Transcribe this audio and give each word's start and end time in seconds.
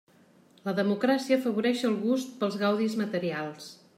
La 0.67 0.73
democràcia 0.79 1.37
afavoreix 1.41 1.85
el 1.91 1.99
gust 2.07 2.35
pels 2.41 2.59
gaudis 2.65 2.99
materials. 3.05 3.71